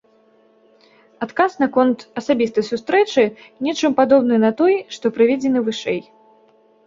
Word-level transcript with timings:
Адказ 1.25 1.51
наконт 1.63 2.05
асабістай 2.21 2.65
сустрэчы 2.71 3.23
нечым 3.67 3.91
падобны 4.01 4.35
на 4.45 4.51
той, 4.61 4.73
што 4.95 5.05
прыведзены 5.19 5.59
вышэй. 5.69 6.01